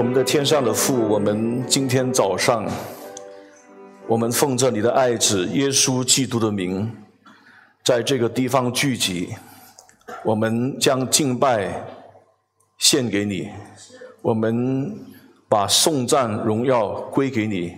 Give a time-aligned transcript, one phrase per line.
[0.00, 2.66] 我们的天上的父，我们今天早上，
[4.06, 6.90] 我们奉着你的爱子耶稣基督的名，
[7.84, 9.34] 在这个地方聚集，
[10.24, 11.84] 我们将敬拜
[12.78, 13.50] 献给你，
[14.22, 14.90] 我们
[15.50, 17.76] 把颂赞荣耀归给你，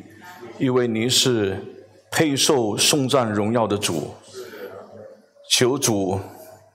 [0.60, 1.58] 因为你是
[2.12, 4.14] 配受颂赞荣耀的主。
[5.50, 6.20] 求主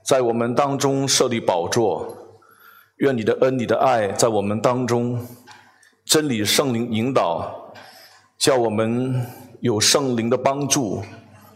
[0.03, 2.16] 在我们当中设立宝座，
[2.97, 5.23] 愿你的恩、你的爱在我们当中，
[6.03, 7.73] 真理圣灵引导，
[8.37, 9.23] 叫我们
[9.59, 11.03] 有圣灵的帮助、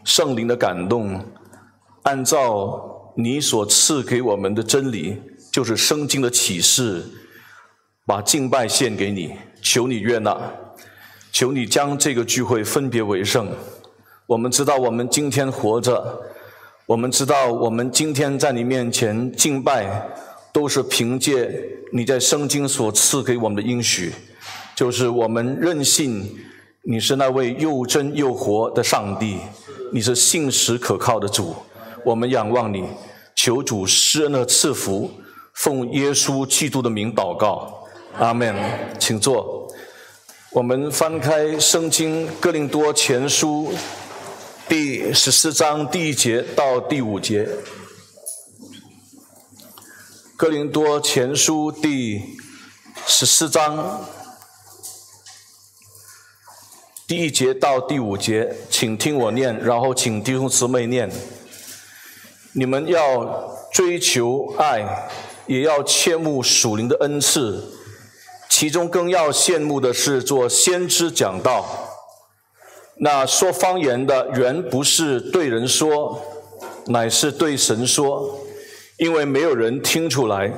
[0.03, 1.19] 圣灵的感动，
[2.03, 5.19] 按照你所赐给我们的真理，
[5.51, 7.03] 就是圣经的启示，
[8.05, 10.39] 把敬拜献给你，求你悦纳，
[11.31, 13.47] 求你将这个聚会分别为圣。
[14.27, 16.21] 我们知道，我们今天活着。
[16.87, 20.09] 我们知道，我们今天在你面前敬拜，
[20.53, 21.49] 都是凭借
[21.93, 24.13] 你在圣经所赐给我们的应许，
[24.75, 26.37] 就是我们任性
[26.83, 29.37] 你是那位又真又活的上帝，
[29.93, 31.55] 你是信实可靠的主。
[32.03, 32.83] 我们仰望你，
[33.35, 35.11] 求主施恩的赐福，
[35.53, 37.85] 奉耶稣基督的名祷告，
[38.17, 38.55] 阿门。
[38.99, 39.67] 请坐。
[40.51, 43.71] 我们翻开圣经哥林多前书。
[44.67, 47.43] 第十四章第一节到第五节，
[50.41, 52.19] 《哥林多前书》第
[53.05, 54.03] 十四章
[57.07, 61.11] 第一节到第五节，请听我念，然后请弟兄姊妹念。
[62.53, 65.11] 你们要追求爱，
[65.45, 67.63] 也要切慕属灵的恩赐，
[68.49, 71.63] 其中更要羡慕的是做先知讲道。
[72.95, 76.19] 那说方言的原不是对人说，
[76.87, 78.40] 乃是对神说，
[79.01, 80.53] 因为没有人听出来。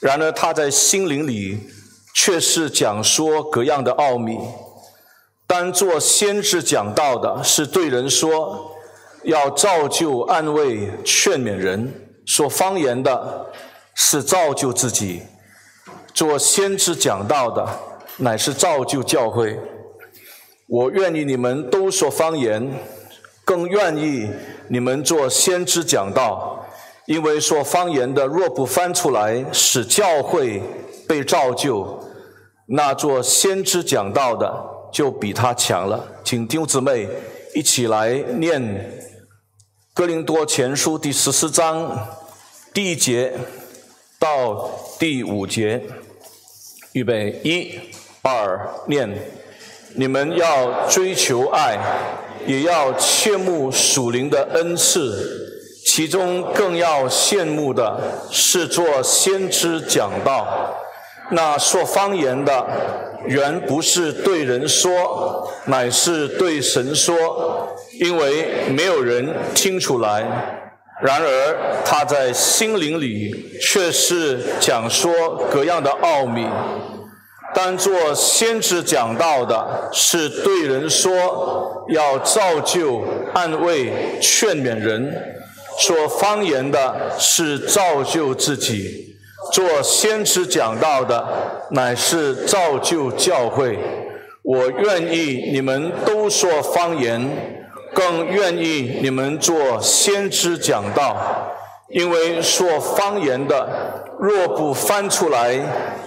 [0.00, 1.60] 然而他在心灵里
[2.12, 4.36] 却是讲说各样的奥秘。
[5.46, 8.72] 但做先知讲道的是对人说，
[9.22, 11.86] 要造就安慰劝勉人；
[12.26, 13.46] 说方言的
[13.94, 15.22] 是造就自己。
[16.12, 17.64] 做先知讲道的
[18.16, 19.56] 乃是造就教会。
[20.66, 22.72] 我愿意你们都说方言，
[23.44, 24.28] 更愿意
[24.66, 26.61] 你们做先知讲道，
[27.06, 30.62] 因为说方言的若不翻出来，使教会
[31.08, 31.98] 被造就，
[32.66, 34.50] 那做先知讲道的
[34.92, 36.06] 就比他强了。
[36.22, 37.08] 请弟兄姊妹
[37.54, 38.62] 一起来念
[39.92, 42.08] 《哥林多前书》第十四章
[42.72, 43.32] 第一节
[44.18, 45.82] 到第五节，
[46.92, 47.78] 预备一、
[48.22, 49.12] 二，念。
[49.94, 51.76] 你们要追求爱，
[52.46, 55.41] 也要切慕属灵的恩赐，
[55.84, 58.00] 其中更要羡慕的
[58.30, 60.76] 是做先知讲道。
[61.30, 62.66] 那说方言的，
[63.26, 70.58] 原不是对人说，乃是对神说，因为没有人听出来。
[71.02, 75.12] 然而他在心灵里却是讲说
[75.50, 76.46] 各样的奥秘。
[77.54, 83.02] 当做先知讲道的是对人说，要造就、
[83.34, 85.12] 安慰、劝勉人；
[85.78, 89.16] 说方言的是造就自己。
[89.52, 91.26] 做先知讲道的
[91.72, 93.78] 乃是造就教会。
[94.42, 97.28] 我愿意你们都说方言，
[97.92, 101.16] 更愿意你们做先知讲道。
[101.90, 105.60] 因为说方言的，若不翻出来，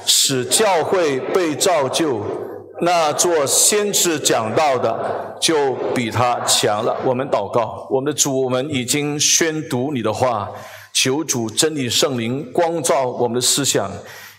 [0.05, 2.25] 使教会被造就，
[2.81, 6.95] 那做先知讲道的就比他强了。
[7.05, 10.49] 我们祷告，我们的主，我们已经宣读你的话，
[10.93, 13.89] 求主真理圣灵光照我们的思想，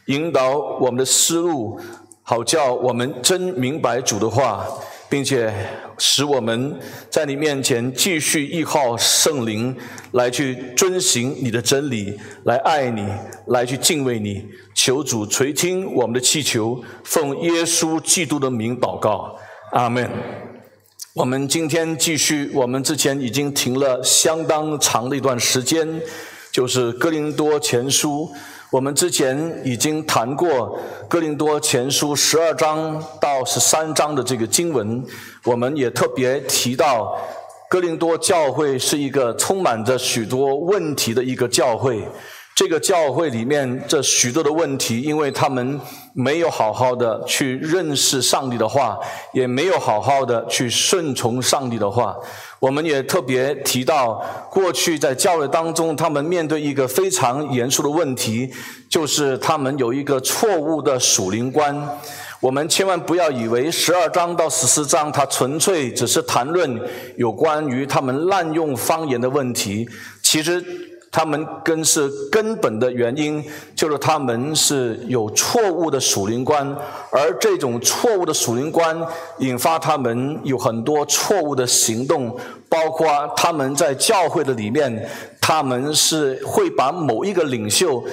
[0.07, 1.81] 引导我们的思路，
[2.23, 4.67] 好叫我们真明白主的话。
[5.09, 5.53] 并且
[5.99, 9.77] 使我们在你面前继续依靠圣灵，
[10.13, 13.07] 来去遵行你的真理，来爱你，
[13.47, 14.45] 来去敬畏你。
[14.75, 19.39] 求主垂听我们的祈求，奉耶稣基督的名祷告，
[19.73, 20.11] 阿门。
[21.15, 26.01] 我们今天继续，我们之前已经停了相当长的一段时间，
[26.53, 28.31] 就是哥林多前书。
[28.77, 30.49] 我们之前已经谈过
[31.09, 35.03] 《哥林多前书》十二章到十三章的这个经文，
[35.45, 37.19] 我们也特别提到，
[37.71, 42.07] 哥林多教会是一个充满着许多问题的一个教会，
[42.55, 45.81] 这个教会里面这许多的问题，因为他们
[46.13, 48.99] 没有好好的去认识上帝的话，
[49.33, 52.15] 也没有好好的去顺从上帝的话。
[52.67, 54.21] 我们也特别提到，
[54.51, 58.51] 过去在教育当中，他们面对一个非常严肃的问题，
[58.89, 61.89] 就是他们有一个错误的属灵观。
[62.41, 66.77] 我们千万不要以为十二章到十四章，它纯粹只是谈论
[67.17, 69.89] 有关于他们滥用方言的问题，
[70.21, 70.96] 其实。
[71.11, 73.43] 他们根是根本的原因，
[73.75, 76.67] 就是他们是有错误的属灵观，
[77.11, 78.97] 而这种错误的属灵观
[79.39, 82.37] 引发他们有很多错误的行动，
[82.69, 85.09] 包括他们在教会的里面，
[85.41, 88.05] 他们是会把某一个领袖。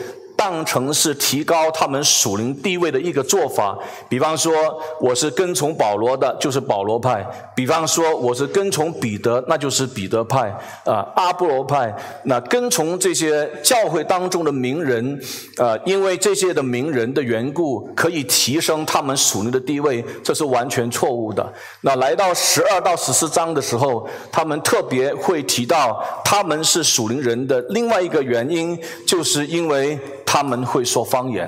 [0.44, 3.80] 当成是提高他们属灵地位的一个做法。
[4.10, 4.54] 比方说，
[5.00, 7.24] 我是跟从保罗的，就是保罗派；
[7.56, 10.54] 比方说，我是跟从彼得，那就是彼得派。
[10.84, 11.96] 啊，阿波罗派，
[12.26, 15.18] 那跟从这些教会当中的名人，
[15.56, 21.54] 啊，因为这些的名人的缘故，可以提升他们属灵的地位，这是完全错误的。
[21.84, 29.98] 那来到十二到十四章的时候，他们特别会提到他们是属灵人的另外一个原因，就是因为。
[30.34, 31.48] 他们会说方言，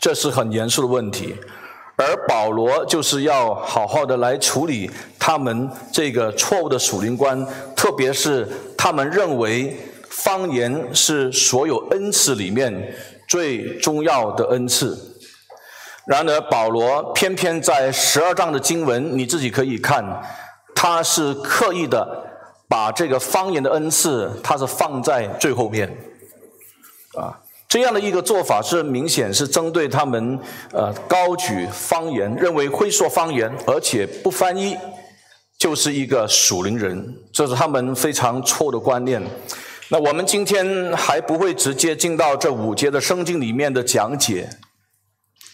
[0.00, 1.36] 这是很严肃的问题，
[1.94, 9.76] 而保罗就是要好好的来处理他们这个错误的属灵观，特别是他们认为
[10.10, 12.92] 方言是所有恩赐里面
[13.28, 14.98] 最重要的恩赐。
[16.06, 20.04] 然而，保罗偏偏在十二章的经文，你自己可以看，
[20.74, 22.04] 他是刻意的
[22.68, 25.96] 把这个方言的恩赐，他是放在最后面。
[27.16, 30.38] 啊，这样的一个做法是明显是针对他们，
[30.72, 34.76] 呃，高举方言，认为会说方言而且不翻译
[35.58, 39.22] 就是一个属灵人，这是他们非常错的观念。
[39.88, 44.50] 那我们今天还不会直接进到这五节的圣经里面的讲解，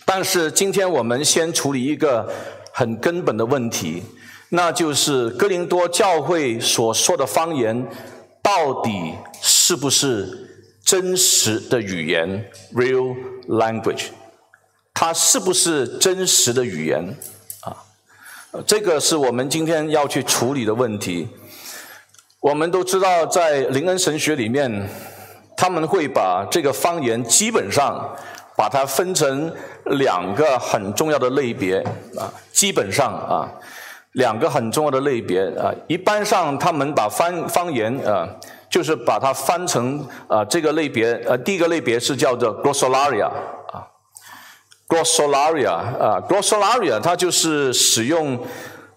[0.05, 2.29] 但是今天我们先处理一个
[2.73, 4.03] 很根本的问题，
[4.49, 7.87] 那就是哥林多教会所说的方言
[8.43, 10.52] 到底是不是？
[10.93, 12.45] 真实的语言
[12.75, 13.17] ，real
[13.49, 14.09] language，
[14.93, 17.17] 它是不是真实的语言
[17.63, 17.73] 啊？
[18.67, 21.27] 这个是我们今天要去处理的问题。
[22.41, 24.87] 我们都知道，在灵恩神学里面，
[25.57, 28.15] 他们会把这个方言基本上
[28.55, 29.51] 把它分成
[29.87, 31.79] 两个很重要的类别
[32.19, 33.49] 啊，基本上啊，
[34.13, 35.73] 两个很重要的类别啊。
[35.89, 38.29] 一般上，他们把方方言啊。
[38.73, 43.85] 就是把它翻成啊，这个类别呃，第一个类别是叫做 glossolalia 啊
[44.89, 48.39] ，glossolalia 啊，glossolaria 它就是使用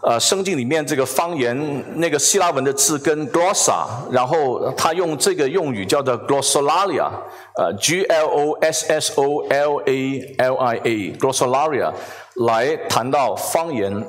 [0.02, 7.10] 呃圣经里面这个方言那个希腊文的字根 glossa，然后他用这个用语叫做 glossolalia，
[7.58, 11.92] 呃，G L O S S O L A L I A，glossolaria
[12.36, 14.08] 来谈到方言。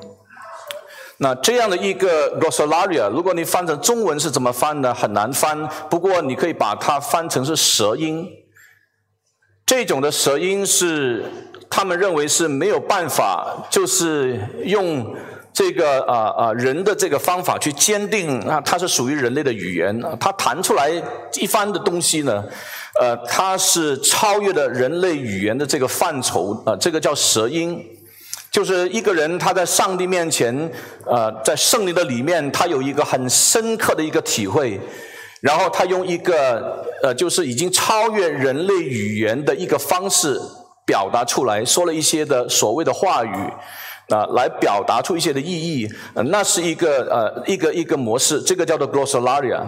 [1.19, 4.93] 那这样的一个 glossolalia，如果你翻成中文是怎么翻呢？
[4.93, 5.67] 很难翻。
[5.89, 8.29] 不过你可以把它翻成是舌音。
[9.65, 11.25] 这种的舌音是
[11.71, 15.17] 他们认为是没有办法，就是用
[15.55, 19.99] 这个啊啊人的这个方法去坚定啊，它是属于人类的语言。
[20.21, 20.91] 它弹出来
[21.41, 22.45] 一番的东西呢，
[23.01, 27.83] 呃，它是超越了人类语言的这个范畴啊，这个叫舌音。
[28.57, 30.73] 就是一个人他在上帝面前，
[31.05, 34.81] 呃，在圣灵的里面，他有一个很深刻的一个体会，
[35.43, 40.41] 然后他用一个呃，就是已经超越人类语言的一个方式
[40.87, 43.37] 表达出来，说了一些的所谓的话语，
[44.09, 49.63] 啊，来表达出一些的意义，那是一个呃一个一个模式，这个叫做 glossolalia，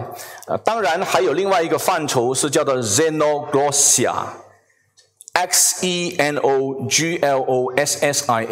[0.47, 4.15] 呃，当然还有另外一个范畴是叫做 xenoglossia。
[5.39, 8.45] X E N O G L O S S I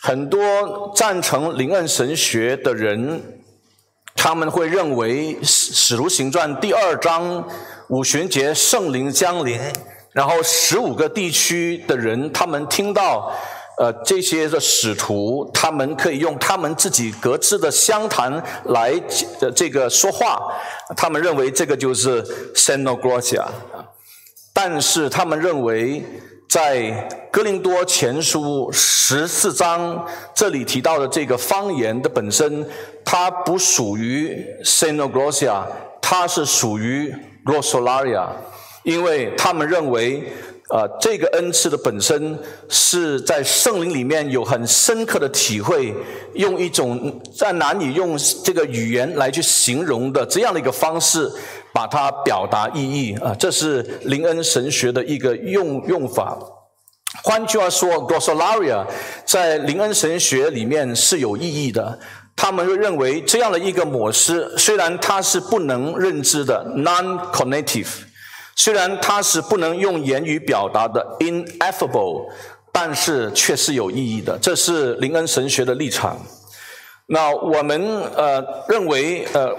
[0.01, 3.38] 很多赞成灵恩神学的人。
[4.19, 7.49] 他们会认为《使使徒行传》第二章
[7.87, 9.61] 五旬节圣灵降临，
[10.11, 13.33] 然后十五个地区的人，他们听到。
[13.81, 18.93] 呃，这些的使徒，他们可以用他们自己各自的相谈来
[19.55, 20.53] 这个说话，
[20.97, 22.21] 他们认为这个就是
[22.57, 23.49] s e n o g r o s i a
[24.53, 26.05] 但是他们认为
[26.49, 26.91] 在
[27.31, 32.67] 哥林多前书十四章这里提到的这个方言的本身，
[33.05, 35.67] 它不属于 s e n o g r o s i a
[36.01, 37.15] 它是属于
[37.45, 38.29] Rosolaria，
[38.83, 40.33] 因为他们认为。
[40.69, 45.95] 啊，这个恩赐的本身是在圣灵里面有很深刻的体会，
[46.35, 51.31] 用一种在难以用这个语言来去形容的这样的一个方式，
[51.73, 56.39] 把它表达意义啊，这是灵恩神学的一个用用法。
[57.25, 58.85] 换句话说，Glossolaria
[59.25, 61.99] 在灵恩神学里面是有意义的。
[62.37, 67.87] 他们会认为这样的一个模式，虽然它是不能认知的 （non-cognitive）。
[68.59, 72.27] 虽然它是不能用言语表达的 ineffable，
[72.73, 74.37] 但是却是有意义的。
[74.43, 76.19] 这是林恩神学的立场。
[77.07, 79.57] 那我们呃认为呃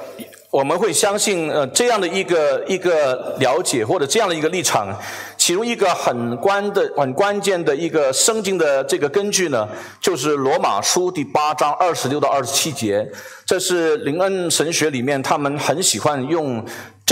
[0.52, 4.94] 我们会相信呃这样的一个一个了解或者这样的一个立场。
[5.38, 9.68] 其中一个很关的、很关键的一个圣经的这个根据呢，
[10.02, 13.10] 就是罗马书第八章二十六到二十七节。
[13.46, 16.64] 这是林恩神学里面他们很喜欢用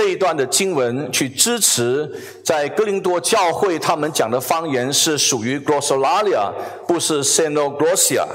[0.08, 2.10] 这一段的经文去支持，
[2.42, 6.50] 在哥林多教会他们讲的方言是属于 Glossolalia，
[6.88, 8.26] 不是 s e n o g l o s i a。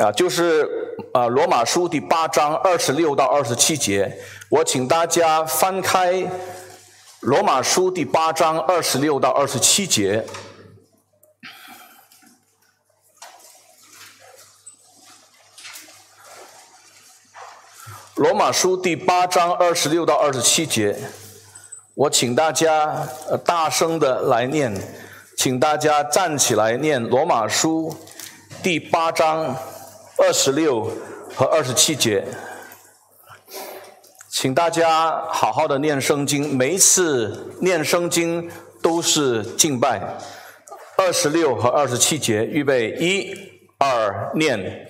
[0.00, 0.64] 啊，就是
[1.12, 4.18] 啊罗马书第八章二十六到二十七节。
[4.50, 6.24] 我请大家翻开。
[7.22, 10.24] 罗马书第八章二十六到二十七节。
[18.20, 20.94] 罗马书第八章二十六到二十七节，
[21.94, 23.08] 我请大家
[23.46, 24.70] 大声的来念，
[25.38, 27.96] 请大家站起来念罗马书
[28.62, 29.56] 第八章
[30.18, 30.86] 二十六
[31.34, 32.22] 和二十七节。
[34.28, 38.50] 请大家好好的念圣经，每一次念圣经
[38.82, 39.98] 都是敬拜。
[40.98, 43.34] 二十六和二十七节，预备，一、
[43.78, 44.86] 二，念。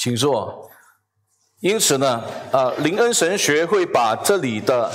[0.00, 0.70] 请坐。
[1.60, 4.90] 因此呢，呃，灵恩神学会把这里的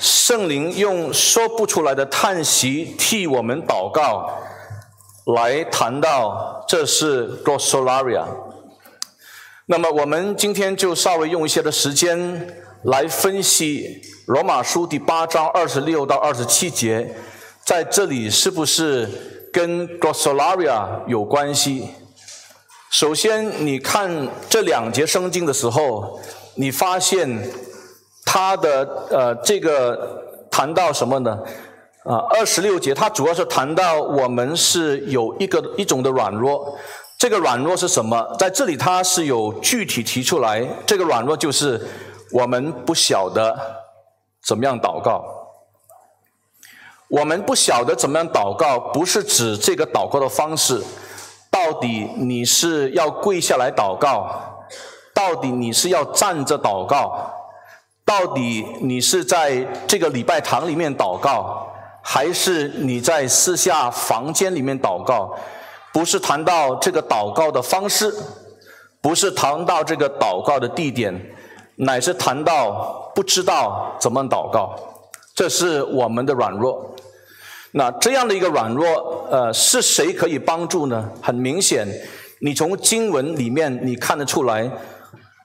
[0.00, 4.28] 圣灵用说不出来的叹息替我们祷告，
[5.36, 8.24] 来谈到这是 Glossolaria。
[9.66, 17.14] 那么我们今天就稍微用一些的时间来分析罗马书第八章二十六到二十七节，
[17.64, 21.90] 在这里是不是跟 Glossolaria 有关系？
[22.96, 26.16] 首先，你看这两节圣经的时候，
[26.54, 27.50] 你发现
[28.24, 31.36] 它的呃这个谈到什么呢？
[32.04, 36.78] 啊，二十六节，它主要是谈到我们是有一个一种的软弱。
[37.18, 38.32] 这个软弱是什么？
[38.38, 40.64] 在这里它是有具体提出来。
[40.86, 41.84] 这个软弱就是
[42.30, 43.58] 我们不晓得
[44.46, 45.24] 怎么样祷告。
[47.08, 50.80] 我们不晓得怎么样祷告，不是指这个祷告的方式。
[51.54, 54.28] 到底你是要跪下来祷告？
[55.14, 57.30] 到底你是要站着祷告？
[58.04, 61.64] 到底你是在这个礼拜堂里面祷告，
[62.02, 65.32] 还是你在私下房间里面祷告？
[65.92, 68.12] 不是谈到这个祷告的方式，
[69.00, 71.36] 不是谈到这个祷告的地点，
[71.76, 74.74] 乃是谈到不知道怎么祷告。
[75.36, 76.93] 这是我们的软弱。
[77.76, 81.10] 那这样的一个软弱，呃，是谁可以帮助呢？
[81.20, 81.84] 很明显，
[82.38, 84.70] 你从经文里面你看得出来，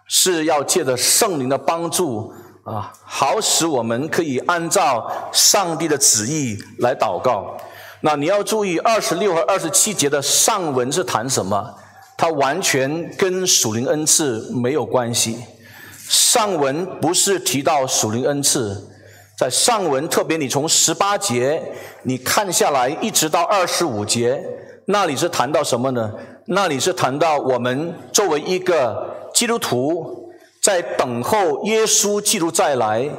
[0.07, 2.31] 是要借着圣灵的帮助
[2.63, 7.57] 啊，好使我们可以按照上帝的旨意来祷告。
[8.01, 11.73] 那你要注意，二十六和二十七节的上文是谈什么？
[12.15, 15.39] 它完全跟属灵恩赐没有关系。
[16.07, 18.85] 上文不是提到属灵恩赐。
[19.39, 21.63] 在上文，特别你从十八节
[22.03, 24.43] 你看下来，一直到二十五节，
[24.87, 26.11] 那里是谈到什么呢？
[26.47, 30.29] 那里是谈到我们作为一个基督徒，
[30.61, 33.09] 在等候耶稣基督再来，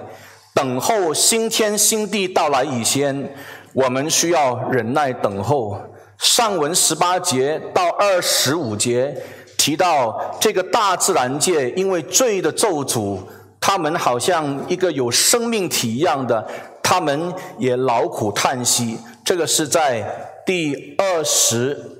[0.54, 3.34] 等候新天新地到来以前，
[3.72, 5.80] 我们需要忍耐等候。
[6.18, 9.16] 上文十八节到二十五节
[9.56, 13.20] 提到这个大自然界因为罪的咒诅，
[13.60, 16.48] 他们好像一个有生命体一样的，
[16.82, 18.98] 他们也劳苦叹息。
[19.24, 21.96] 这个是在第二十。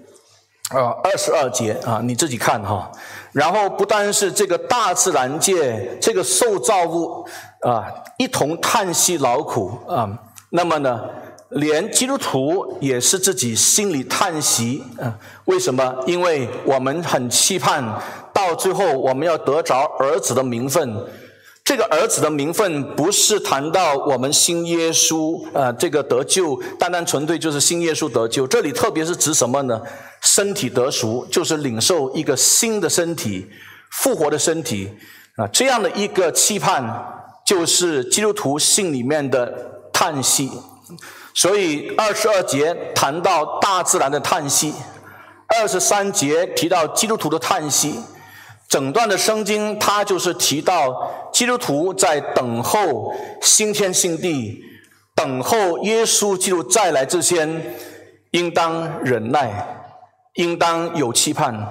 [0.71, 2.93] 啊，二十二节啊，你自己看哈。
[3.33, 7.27] 然后不单是这个大自然界，这个受造物
[7.63, 10.09] 啊，一同叹息劳苦啊。
[10.51, 11.01] 那么呢，
[11.49, 15.19] 连基督徒也是自己心里叹息啊。
[15.47, 16.05] 为什么？
[16.07, 17.85] 因为我们很期盼
[18.33, 21.05] 到最后我们要得着儿子的名分。
[21.71, 28.45] 这个儿子的名分不是谈到我们新耶稣啊，这个得救单单纯粹就是新耶稣得救。
[28.45, 29.81] 这里特别是指什么呢？
[30.21, 33.49] 身体得赎，就是领受一个新的身体，
[33.93, 34.91] 复活的身体
[35.37, 36.85] 啊，这样的一个期盼，
[37.47, 40.51] 就是基督徒信里面的叹息。
[41.33, 44.75] 所以二十二节谈到大自然的叹息，
[45.47, 47.95] 二十三节提到基督徒的叹息，
[48.69, 51.09] 整段的圣经它就是提到
[51.41, 54.63] 基督徒在等候新天新地，
[55.15, 57.75] 等候耶稣基督再来之前，
[58.33, 59.79] 应当忍耐。
[60.35, 61.67] 应当有期盼。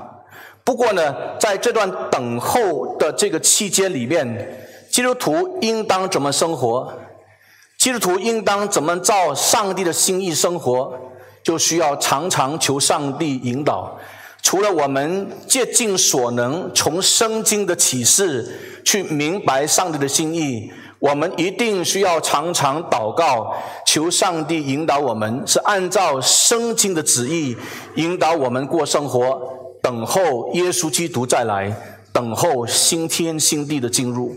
[0.63, 6.91] 不过呢，在这段等候的这个期间里面，基督徒应当怎么生活？
[7.77, 10.99] 基督徒应当怎么照上帝的心意生活？
[11.43, 13.99] 就需要常常求上帝引导。
[14.41, 20.71] 除了我们竭尽所能从圣经的启示去明白上帝的心意。
[20.99, 23.55] 我们一定需要常常祷告，
[23.85, 27.55] 求上帝引导我们，是按照圣经的旨意
[27.95, 29.39] 引导我们过生活，
[29.81, 31.73] 等候耶稣基督再来，
[32.11, 34.35] 等候新天新地的进入。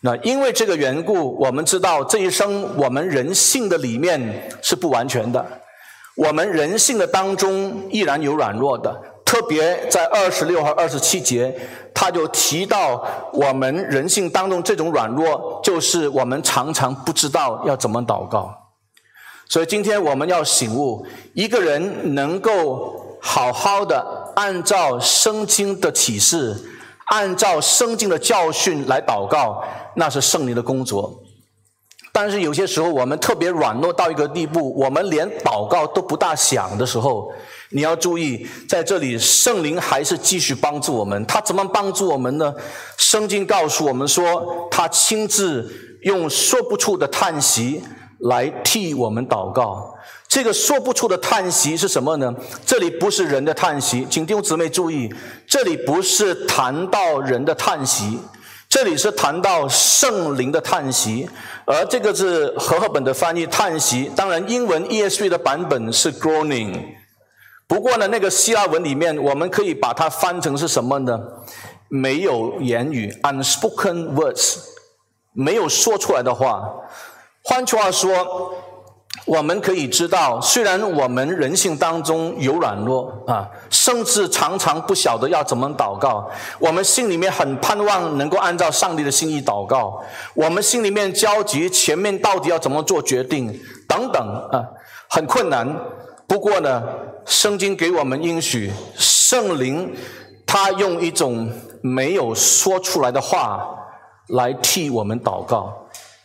[0.00, 5.44] 那因为这个缘故，我们知道这一生我们人性的里面是不完全的，
[6.16, 8.98] 我们人性的当中依然有软弱的。
[9.30, 11.56] 特别在二十六和二十七节，
[11.94, 13.00] 他就提到
[13.32, 18.52] 我们人性当中这种软弱，就是我们常常不知道要怎么祷告。
[19.48, 26.56] 所以今天我们要醒悟，一个人能够好好的按照圣经的启示，
[27.04, 29.62] 按照圣经的教训来祷告，
[29.94, 31.22] 那是圣灵的工作。
[32.22, 37.32] 但是有些时候我们特别软弱到一个地步，我们连祷告都不大想的时候。
[37.70, 41.24] 你要注意，在这里圣灵还是继续帮助我们。
[41.24, 42.52] 他怎么帮助我们呢？
[42.98, 47.82] 圣经告诉我们说，他亲自用说不出的叹息
[48.18, 49.94] 来替我们祷告。
[50.28, 52.34] 这个说不出的叹息是什么呢？
[52.66, 55.10] 这里不是人的叹息，请弟兄姊妹注意，
[55.46, 58.18] 这里不是谈到人的叹息，
[58.70, 61.28] 这里是谈到圣灵的叹息。
[61.66, 66.80] 而这个是和合本的翻译叹息，当然英文 ESV 的版本是 groaning。
[67.66, 71.20] 不过呢，那个希腊文里面，我们可以把它翻成是什么呢？
[71.88, 74.58] 没有言语，unspoken words，
[75.32, 76.62] 没有说出来的话。
[77.42, 78.54] 换句话说，
[79.30, 90.02] 我们可以知道，虽然我们人性当中有软弱啊，甚至常常不晓得要怎么祷告，我们心里面很盼望能够按照上帝的心意祷告，
[90.34, 94.66] 我们心里面焦急，前面到底要怎么做决定等等啊，
[95.08, 95.76] 很困难。
[96.26, 96.82] 不过呢，
[97.24, 99.94] 圣经给我们应许，圣灵
[100.44, 101.48] 他用一种
[101.80, 103.64] 没有说出来的话
[104.30, 105.72] 来替我们祷告，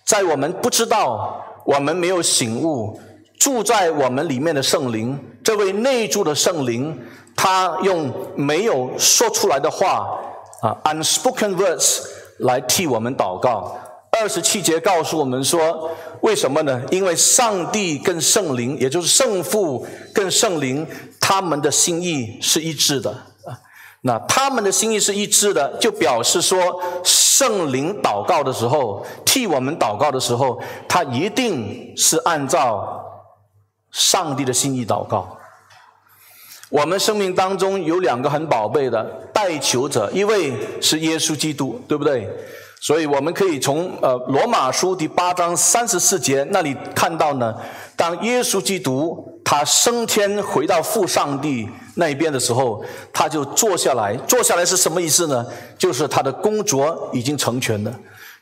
[0.03, 2.99] 在我们不知道、我们没有醒悟、
[3.37, 6.97] 住在我们里面的圣灵，这位内住的圣灵，
[7.35, 10.07] 他用没有说出来的话
[10.61, 12.01] 啊，unspoken words
[12.39, 13.75] 来替我们祷告。
[14.17, 16.81] 二十七节告诉我们说，为什么呢？
[16.89, 20.87] 因为上帝跟圣灵，也就是圣父跟圣灵，
[21.19, 23.13] 他们的心意是一致的。
[24.07, 33.03] 那他们的心意是一致的，就表示说，圣灵祷告的时候，替我们祷告的时候，他一定是按照
[33.91, 35.35] 上帝的心意祷告。
[36.69, 42.29] 我们生命当中有两个很宝贝的代求者，一位是耶稣基督，对不对？
[42.79, 47.55] 所以我们可以从呃罗马书第八章三十四节那里看到呢，
[47.95, 55.45] 当耶稣基督他升天回到父上帝那一边的时候，他就坐下来，坐下来是什么意思呢？
[55.77, 57.93] 就是他的工作已经成全了。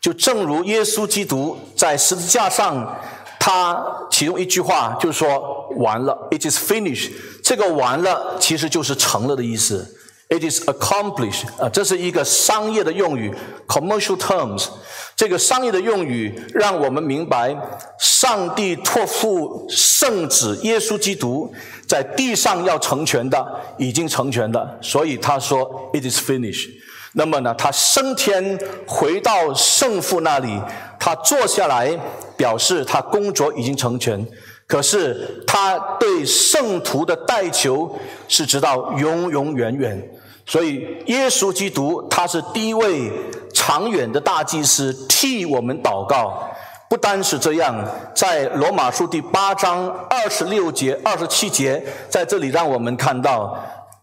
[0.01, 2.97] 就正如耶稣基督在十字架上，
[3.39, 7.11] 他其中一句话就是说完了，it is finished。
[7.41, 9.95] 这个完了其实就是成了的意思。
[10.33, 13.31] It is accomplished 啊，这是一个商业的用语
[13.67, 14.67] ，commercial terms。
[15.15, 17.55] 这个商业的用语让我们明白，
[17.99, 21.53] 上帝托付圣子耶稣基督
[21.87, 23.45] 在地上要成全的，
[23.77, 24.75] 已经成全了。
[24.81, 26.71] 所以他说，It is finished。
[27.11, 30.59] 那么呢，他升天回到圣父那里，
[30.99, 31.95] 他坐下来
[32.35, 34.25] 表示他工作已经成全。
[34.65, 37.95] 可是他对圣徒的代求
[38.27, 40.09] 是直到永永远远。
[40.45, 43.11] 所以，耶稣基督他是第一位
[43.53, 46.49] 长远的大祭司，替我们祷告。
[46.89, 47.75] 不单是这样，
[48.13, 53.57] 在罗马书第八章二十六节、二十七节，在这里让我们看到，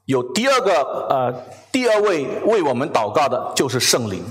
[0.07, 1.33] 有第二个呃，
[1.70, 4.24] 第二位为我们祷告的就是圣灵。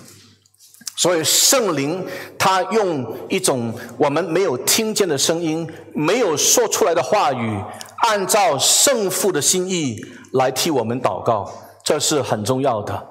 [0.98, 2.06] 所以，圣灵
[2.38, 7.58] 他用一种我们没有听见的声音、没有说出来的话语，
[8.00, 11.50] 按照圣父的心意来替我们祷告。
[11.90, 13.04] 这是很重要的。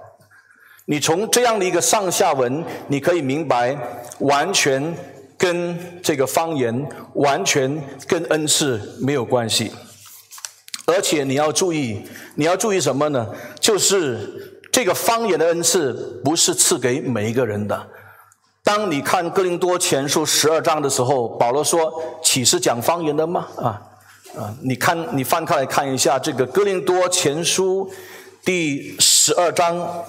[0.84, 3.76] 你从这样的一个上下文，你可以明白，
[4.20, 4.96] 完全
[5.36, 9.72] 跟这个方言，完全跟恩赐没有关系。
[10.86, 12.00] 而且你要注意，
[12.36, 13.26] 你要注意什么呢？
[13.58, 17.88] 就是这个方言的恩赐不是赐给每一个人的。
[18.62, 23.82] 当你看哥林多前书十二章的时候，保罗说：“岂是讲方言的吗？”啊
[24.38, 24.54] 啊！
[24.62, 27.90] 你看，你翻开来看一下这个哥林多前书。
[28.48, 30.06] 第十二章，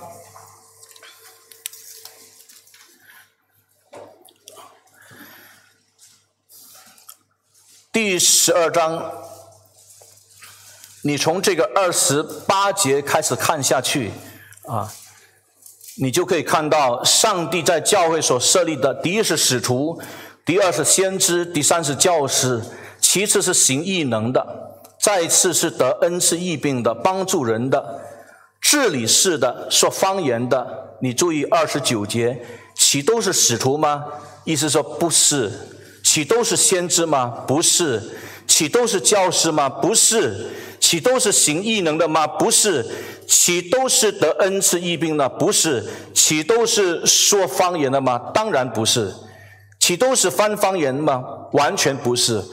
[7.91, 9.11] 第十二章，
[11.01, 14.13] 你从这个二十八节开始看下去
[14.63, 14.89] 啊，
[15.97, 20.01] 你就可以看到上帝在教会所设立的：第一是使徒，
[20.45, 22.63] 第二是先知，第三是教师，
[23.01, 28.05] 其次是行异能的，再次是得恩赐异病的，帮助人的。
[28.61, 32.45] 治理式的说方言的，你注意二十九节，
[32.75, 34.05] 岂都是使徒吗？
[34.43, 35.51] 意思说不是，
[36.03, 37.27] 岂都是先知吗？
[37.47, 38.01] 不是，
[38.47, 39.69] 岂都是教师吗？
[39.69, 40.47] 不是，
[40.79, 42.27] 岂都是行异能的吗？
[42.27, 42.85] 不是，
[43.27, 45.27] 岂都是得恩赐异病的？
[45.29, 48.19] 不是，岂都是说方言的吗？
[48.33, 49.13] 当然不是，
[49.79, 51.23] 岂都是翻方言吗？
[51.53, 52.43] 完全不是。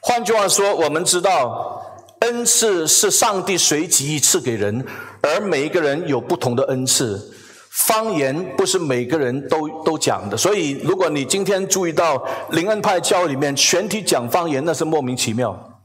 [0.00, 1.82] 换句话说，我们知道
[2.20, 4.84] 恩赐是上帝随机赐给人。
[5.26, 7.34] 而每一个人有不同的恩赐，
[7.70, 10.36] 方言不是每个人都都讲的。
[10.36, 15.80] 所以，如果你今天注意到灵恩派教里面全体讲方言，那是莫名其妙。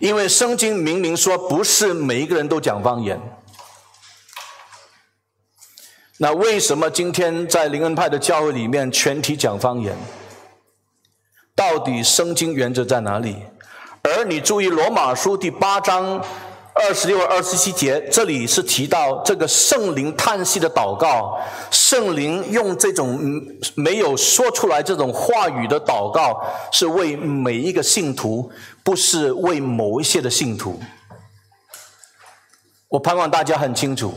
[0.00, 3.20] 因为圣经明明说不是每一个人都讲方言。
[6.18, 9.96] 那为什么今天在灵恩派的教会里面全体讲方言？
[11.54, 13.36] 到底圣经原则在哪里？
[14.02, 16.24] 而你注意罗马书第八章。
[16.74, 21.38] 二十六、二十七节，这里是提到这个圣灵叹息的祷告。
[21.70, 23.16] 圣灵用这种
[23.76, 28.50] 没有说出来这种话语的祷告，是为每一个信徒，
[28.82, 30.80] 不是为某一些的信徒。
[32.88, 34.12] 我盼望大家很清楚，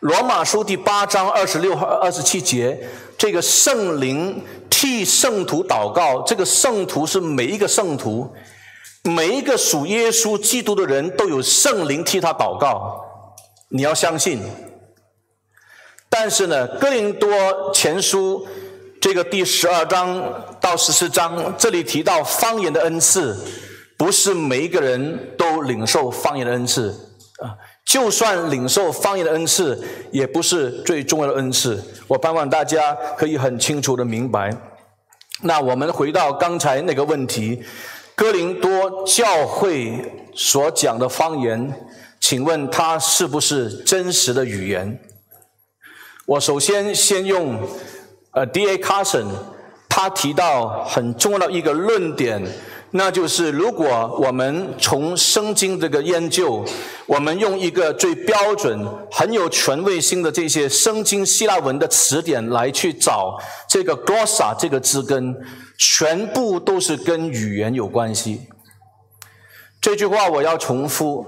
[0.00, 8.30] 罗马书第八章二十六、二十七节，这个圣灵替圣徒祷告，这个圣徒是每一个圣徒。
[9.02, 13.02] 每一个属耶稣基督的人都有圣灵替他祷告，
[13.70, 14.42] 你要相信。
[16.10, 18.46] 但是呢，哥林多前书
[19.00, 23.34] 这个第十二章到十四章，这里提到方言的恩赐，
[23.96, 26.90] 不是每一个人都领受方言的恩赐
[27.40, 27.56] 啊。
[27.86, 31.82] 就算领受方言的恩赐，也不是最重要的恩赐。
[32.06, 34.54] 我盼望大家可以很清楚的明白。
[35.42, 37.62] 那我们回到刚才那个问题。
[38.14, 41.74] 哥林多教会所讲的方言，
[42.20, 45.00] 请问它是不是真实的语言？
[46.26, 47.58] 我首先先用
[48.32, 48.78] 呃 D.A.
[48.78, 49.26] Carson，
[49.88, 52.40] 他提到很重要的一个论点，
[52.92, 56.64] 那就是如果我们从圣经这个研究，
[57.06, 65.36] 我们用一个最标准、很有权威性的这些圣经希腊文的词典来去找这个 glossa 这个字根。
[65.82, 68.48] 全部都是跟语言有关系。
[69.80, 71.24] 这句话我要重复：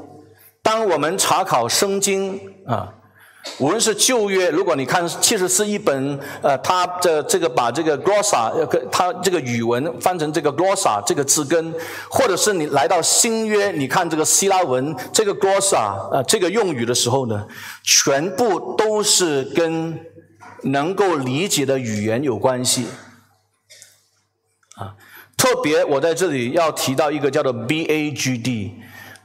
[0.62, 2.92] 当我们查考圣经啊，
[3.58, 8.52] 无论是旧约，如果你看其实是一本，呃，它的这个把这个 glossa，
[8.90, 11.74] 它这个语文翻成这个 glossa 这个字根，
[12.08, 17.48] 或者是你来到新约，你看这个希腊文这个 glossa，呃，这个用语的时候呢，
[17.82, 19.98] 全部都是跟
[20.62, 22.86] 能够理解的语言有关系。
[24.76, 24.94] 啊，
[25.36, 28.76] 特别我在这里要提到一个叫做 B A G D，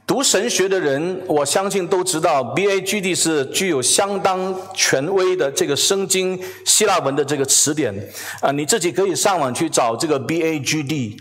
[0.08, 7.94] 读神学的人，我相信都知道，B A G D 是具有相当权威的这个圣经希腊文的这个词典
[8.40, 11.18] 啊，你自己可以上网去找这个 B A G D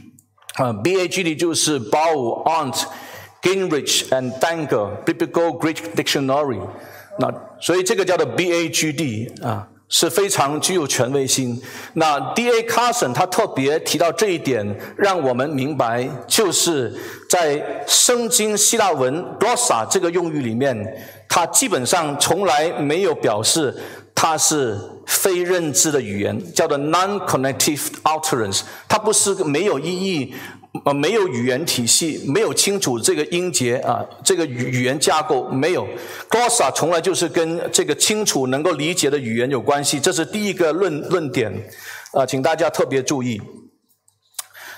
[0.55, 2.85] 啊，B A G D 就是 Bow Aunt
[3.41, 6.65] Gingrich and Danker Biblical Greek Dictionary，
[7.19, 9.67] 那所以这个叫做 B A G D 啊。
[9.89, 11.61] 是非常具有权威性。
[11.93, 12.63] 那 D.A.
[12.63, 16.93] Carson 他特别提到这一点，让我们明白，就是
[17.29, 23.75] 在圣经希腊文 glossa 这个用语里面，它基本上从来没有表示
[24.13, 30.33] 它是非认知的语言，叫做 non-connective utterance，它不是没有意义。
[30.85, 35.87] 呃，没有语言体系，没有清楚这个音节啊，这个语语言架构没有。
[36.29, 41.51] Glossa 从来就是跟这个清楚能够理解的语言有关系，这是第一个论论点
[42.13, 43.41] 啊，请大家特别注意。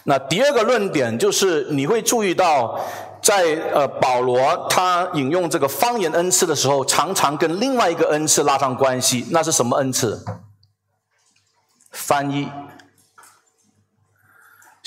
[0.05, 2.79] 那第二个论点就是你会注意到，
[3.21, 10.23] 在呃保罗他引用这个方言恩赐的时候，常常跟另外一个恩赐拉上关系，那是什么恩赐？
[11.91, 12.47] 翻译。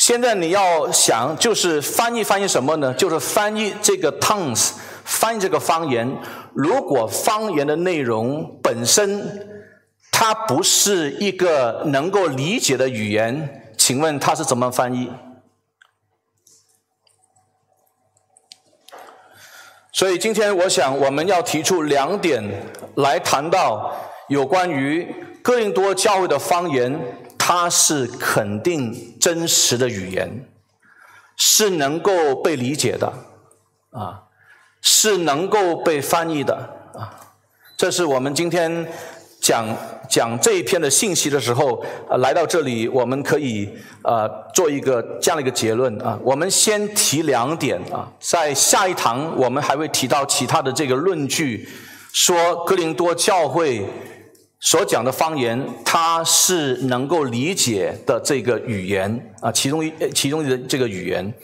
[0.05, 2.93] 现在你要想，就是翻译翻译什么呢？
[2.95, 4.73] 就是翻译这个 tongues，
[5.05, 6.19] 翻译这个方言。
[6.55, 9.47] 如果方言的内容本身
[10.11, 15.09] 它不是一个能够理解的语言，请问它是怎么翻译？
[19.93, 22.43] 所以今天我想我们要提出两点
[22.97, 23.95] 来谈到
[24.27, 27.01] 有关于哥林多教会的方言。
[27.45, 30.49] 它是肯定真实的语言，
[31.37, 33.13] 是能够被理解的，
[33.91, 34.25] 啊，
[34.81, 36.57] 是能够被翻译的，
[36.93, 37.15] 啊，
[37.77, 38.85] 这是我们今天
[39.41, 39.65] 讲
[40.09, 46.19] 讲这一篇的信息的时候，呃，来到这里，我们可以呃做一个这样的一个结论啊。
[46.25, 51.69] 我们先提两点啊，在下一堂我们还会提到其他的这个论据，
[52.13, 53.87] 说哥林多教会。
[54.65, 61.35] 所讲的方言，它是能够理解的这个语言啊，其中一其中的这个语言。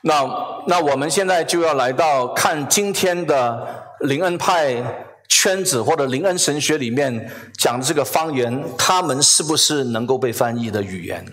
[0.00, 0.24] 那
[0.66, 4.82] 那我们现在就要来到看今天的灵恩派
[5.28, 11.24] 圈子或者灵恩神学里面讲的这个方言，他们是不是能够被翻译的语言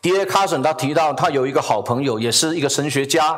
[0.00, 0.24] ？D.A.
[0.24, 3.36] Carson 他提到他有一个好朋友，也是一个神学家。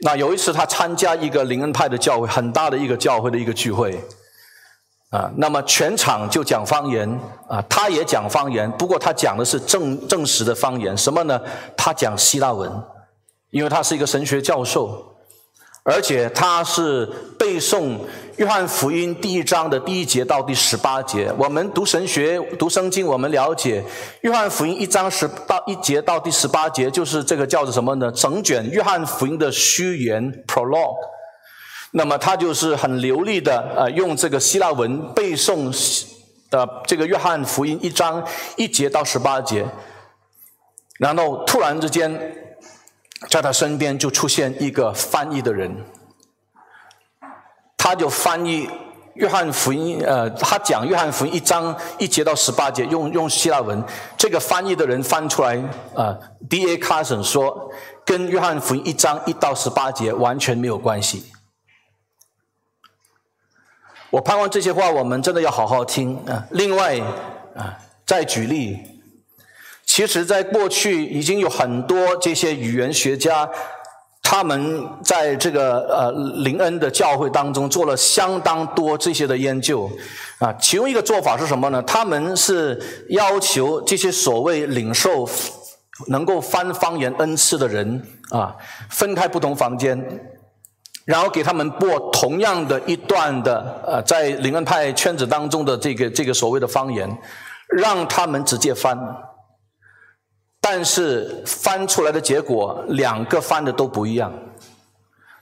[0.00, 3.96] 那有一次他参加一个灵恩派的教会，很大的一个教会的一个聚会。
[5.10, 7.08] 啊，那么全场就讲方言
[7.48, 11.40] 啊，他也讲方言，不过他讲的是正正实的方言，什么呢？
[11.76, 12.70] 他讲希腊文，
[13.50, 15.16] 因为他是一个神学教授，
[15.82, 17.04] 而且他是
[17.36, 17.98] 背诵
[18.36, 21.32] 约翰福音第一章的第一节到第十八节。
[21.36, 23.84] 我们读神学、读圣经，我们了解
[24.20, 28.12] 约翰福音一章十到一节到第十八节，就是这个叫做什么呢？
[28.12, 30.94] 整卷约翰福音的序言 （prologue）。
[31.92, 35.72] 那么他就是很流利的，呃，用这个希腊文背诵
[36.48, 38.24] 的这个约翰福音一章
[38.56, 39.66] 一节到十八节，
[40.98, 42.36] 然后突然之间，
[43.28, 45.84] 在他身边就出现一个翻译的人，
[47.76, 48.70] 他就翻译
[49.14, 53.82] 约翰福音，呃，他讲约翰福音一章一节到十八节，用用希腊文，
[54.16, 55.60] 这个翻译的人翻出来，
[55.94, 56.16] 呃
[56.48, 56.78] ，D.A.
[56.78, 57.68] Carson 说，
[58.06, 61.24] 跟约翰福音一章一到十八节完全没有关系。
[64.10, 66.44] 我盼望这些话我们真的要好好听啊！
[66.50, 66.98] 另外
[67.54, 68.76] 啊，再举例，
[69.84, 73.48] 其实，在过去已经有很多这些语言学家，
[74.20, 76.10] 他们在这个呃
[76.42, 79.88] 林恩的教会当中做了相当多这些的研究
[80.40, 80.52] 啊。
[80.54, 81.80] 其中一个做法是什么呢？
[81.82, 85.28] 他们是要求这些所谓领受
[86.08, 88.56] 能够翻方言恩赐的人啊，
[88.88, 90.04] 分开不同房间。
[91.04, 97.10] 然后给他们播同样的一段的呃，在灵恩派圈子当中的这个这个所谓的方言，
[97.68, 98.98] 让他们直接翻，
[100.60, 104.32] 但是翻出来的结果两个翻的都不一样，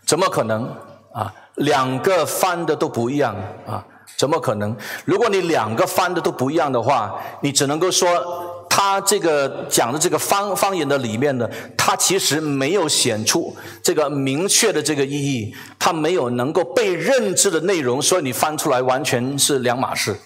[0.07, 0.64] 怎么可能
[1.12, 1.35] 啊？
[1.57, 3.35] 两个翻的都不一样
[3.66, 3.85] 啊？
[4.16, 4.75] 怎么可能？
[5.05, 8.55] 如果你两个翻的都不一样的话，你只能够说。
[8.70, 20.16] 他这个讲的这个方方言的里面呢，他其实没有显出这个明确的这个意义，他没有能够被认知的内容，所以你翻出来完全是两码事。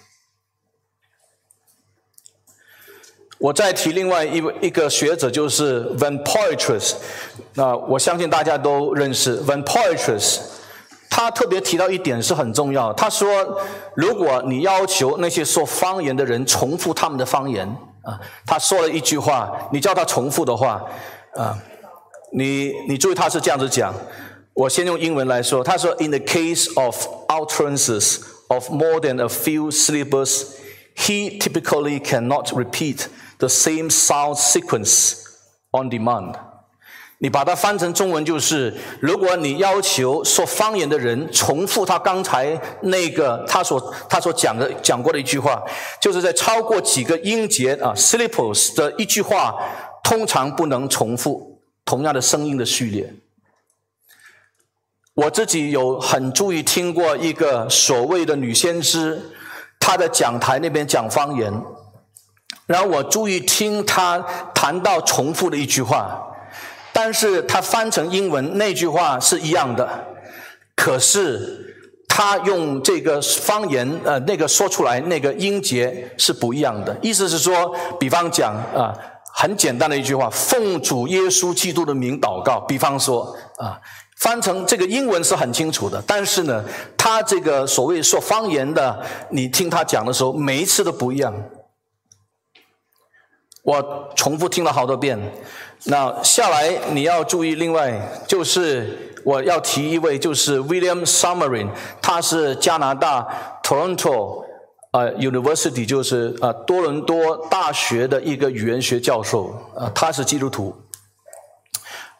[3.39, 6.95] 我再提另外一一个学者，就是 Van Poitras，
[7.55, 10.41] 那我相信大家都认识 Van Poitras，
[11.09, 13.61] 他特别提到一点是很重要，他说，
[13.95, 17.75] 如果你要求那些说方言的人重复他们的方言。
[18.04, 20.84] 啊，他说了一句话，你叫他重复的话，
[21.36, 21.58] 啊，
[22.34, 23.94] 你你注意他是这样子讲，
[24.54, 26.96] 我先用英文来说，他说 In the case of
[27.28, 30.56] utterances of more than a few syllables,
[30.96, 33.08] he typically cannot repeat
[33.40, 35.24] the same sound sequence
[35.72, 36.36] on demand.
[37.23, 45.63] 你把它翻成中文就是：如果你要求说方言的人重复他刚才那个他所他所讲的讲过的一句话，
[46.01, 49.55] 就是在超过几个音节啊 s y l l a b l s 的一句话，
[50.03, 53.15] 通常不能重复同样的声音的序列。
[55.15, 59.31] 我自己有很注意听过一个所谓的女先知，
[59.79, 61.53] 她在讲台那边讲方言，
[62.67, 64.19] 然后我注意听她
[64.53, 66.31] 谈到重复的一句话。
[66.93, 69.89] 但是他翻成英文那句话是一样的，
[70.77, 71.75] 可是
[72.07, 76.95] 他用这个方言呃那个说出来那个音节是不一样的。
[77.01, 78.93] 意思是说，比方讲啊，
[79.35, 82.61] 很简单的一句话，奉主耶稣基督的名祷告。
[82.61, 83.81] 比方说啊，
[84.19, 86.63] 翻成这个英文是很清楚的，但是呢，
[86.99, 91.33] 他这个所谓说方言的，你听他讲的时候，每一次都不一样。
[93.65, 95.19] 我重复听了好多遍。
[95.85, 101.69] 那下来你要注意，另外就是我要提一位，就是 William Summerin，
[102.01, 103.27] 他是加拿大
[103.65, 104.45] Toronto
[104.93, 110.73] 呃 University，就是呃多伦多大学的一个语言学教授，呃他是基督徒，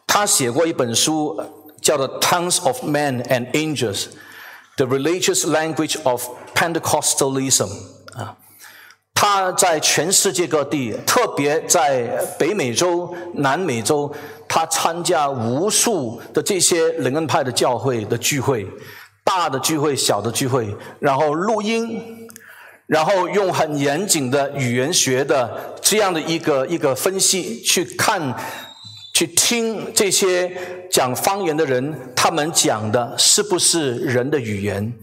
[0.05, 1.41] 他写过一本书
[1.81, 4.07] 叫做《Tongues of Men and Angels:
[4.75, 7.67] The Religious Language of Pentecostalism》。
[9.13, 12.03] 他在全世界各地，特别在
[12.37, 14.13] 北美洲、南美洲，
[14.47, 18.67] 他参加无数的这些灵恩派的教会的聚会，
[19.23, 22.27] 大的聚会、小的聚会，然后录音，
[22.85, 28.35] 然后用很严谨的语言学的这样的一个一个分析去看、
[29.13, 30.51] 去听这些
[30.91, 34.93] 讲方言的人，他们讲的是不是人的语言？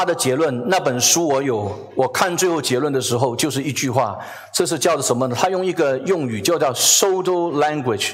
[0.00, 4.18] 他的结论，那本书我有，我看最后结论的时候就是一句话，
[4.50, 5.36] 这是叫做什么呢？
[5.38, 8.12] 他用一个用语就叫 “pseudo language”，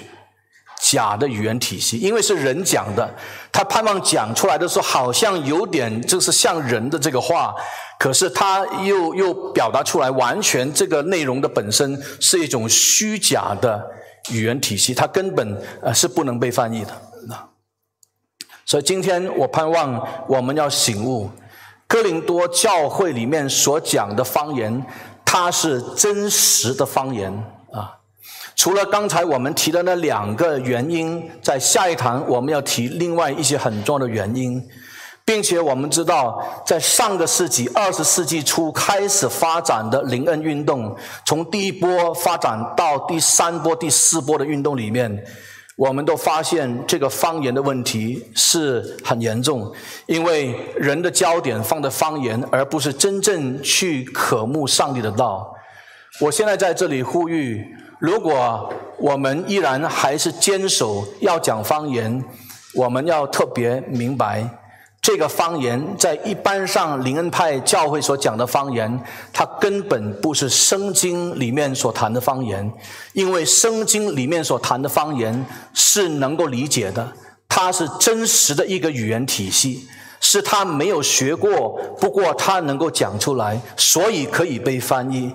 [0.81, 3.09] 假的语言体系，因为是人讲的，
[3.53, 7.55] 他盼望讲出来的时候好像有点就是像人的这个话，
[8.01, 13.81] 可是他又又表达出来，完全这个内容的本身是一种虚假的
[14.31, 16.91] 语言体系，它根本呃是不能被翻译的。
[17.29, 17.49] 那
[18.65, 21.31] 所以今天我盼望我们要醒悟。
[21.89, 24.85] 哥林多教会里面所讲的方言，
[25.25, 27.33] 它是真实的方言
[27.73, 27.99] 啊。
[28.57, 34.61] 除了刚才我们提的那两个原因，在下一堂我们要提另外一些很重要的原因，
[35.25, 45.25] 并且我们知道，在上个世纪二十世纪初开始发展的灵恩运动，从第一波发展到第三波、第四波的运动里面。
[45.77, 49.71] 我们都发现这个方言的问题是很严重，
[50.07, 55.55] 因为人的焦点放在方言，而不是真正去渴慕上帝的道。
[56.23, 57.63] 我现在在这里呼吁：
[57.99, 62.25] 如果我们依然还是坚守要讲方言，
[62.75, 64.49] 我们要特别明白。
[65.07, 69.01] 这个方言在一般上灵恩派教会所讲的方言，
[69.33, 72.69] 它根本不是圣经里面所谈的方言，
[73.13, 77.13] 因为圣经里面所谈的方言是能够理解的，
[77.49, 79.87] 它是真实的一个语言体系，
[80.19, 85.33] 是他没有学过，不过他能够讲出来，所以可以被翻译。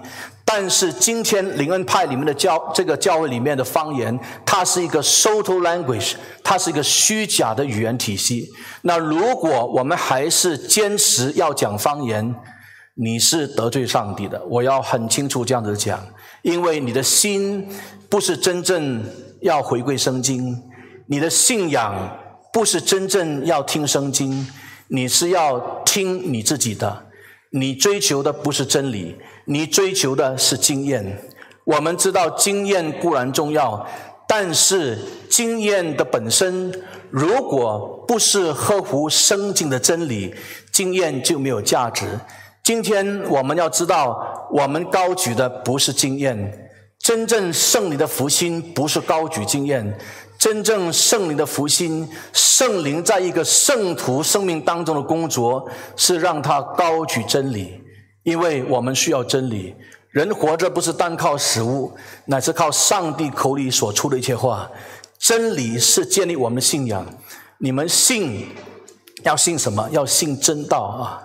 [0.54, 8.50] 但是今天灵恩派里面的教这个教会里面的方言，它是一个 seudo language，它是一个虚假的语言体系。
[8.82, 12.36] 那如果我们还是坚持要讲方言，
[12.96, 14.44] 你是得罪上帝的。
[14.50, 16.06] 我要很清楚这样子讲，
[16.42, 17.70] 因为你的心
[18.10, 19.06] 不是真正
[19.40, 20.62] 要回归圣经，
[21.08, 22.20] 你的信仰
[22.52, 24.46] 不是真正要听圣经，
[24.90, 27.06] 你是要听你自己的，
[27.52, 29.16] 你追求的不是真理。
[29.46, 31.20] 你追求的是经验，
[31.66, 33.86] 我们知道经验固然重要，
[34.28, 34.98] 但是
[35.30, 36.72] 经验的本身
[37.10, 40.34] 如果不是合乎圣经的真理，
[40.72, 42.06] 经验就没有价值。
[42.64, 49.98] 今天我们要知道，我们高举的不是经验，真正胜利的福星不是高举经验，
[50.42, 57.79] 真正圣灵的福星，圣灵在一个圣徒生命当中的工作，是让他高举真理。
[58.23, 59.75] 因为我们需要真理，
[60.10, 64.67] 人活着不是单靠食物，乃是靠上帝口里所出的一切话。
[65.19, 67.06] 真理是建立我们的信仰。
[67.60, 68.48] 你们信
[69.21, 69.87] 要信什么？
[69.92, 71.21] 要信真道啊！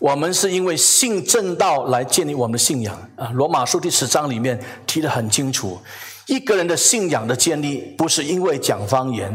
[0.00, 3.30] 我们是因为信正道来建立我们的信仰啊。
[3.34, 5.78] 罗马书第十章里面提得很清楚，
[6.26, 9.30] 一个人的信仰的建立，不是因为讲方言；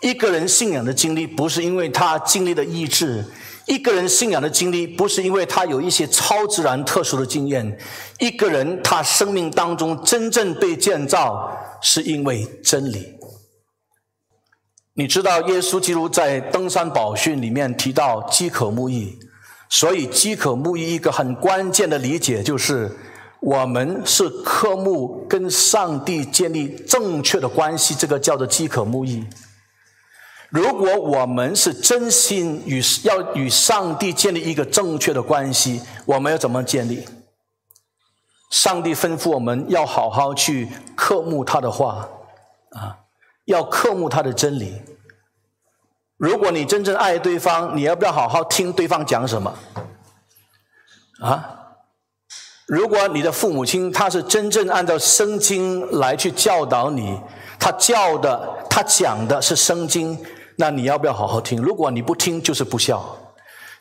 [0.00, 3.24] 一个人信仰的经历，不是因为他经历的意志；
[3.66, 7.76] 一个人信仰的经历，不是因为他有一些超自然特殊的经验。
[8.20, 11.50] 一个人他生命当中真正被建造，
[11.82, 13.14] 是因为真理。
[14.96, 19.18] 你知道，耶稣基督在登山宝训里面提到饥渴慕义，
[19.78, 22.96] 所以饥渴慕义一个很关键的理解就是。
[23.40, 29.22] 我们是科目跟上帝建立正确的关系，这个叫做饥渴慕义。
[30.48, 37.04] 如果我们是真心与要与上帝建立一个正确的关系，我们要怎么建立？
[38.50, 40.66] 上帝吩咐我们要好好去
[40.96, 42.08] 刻慕他的话，
[42.70, 42.96] 啊，
[43.44, 44.80] 要刻慕他的真理。
[46.24, 49.54] 如果你真正爱对方，你要不要好好听对方讲什么？
[51.20, 51.60] 啊？
[52.64, 57.20] 如果你的父母亲他是真正按照圣经来去教导你，
[57.60, 60.18] 他教的他讲的是圣经，
[60.56, 61.60] 那你要不要好好听？
[61.60, 63.04] 如果你不听，就是不孝。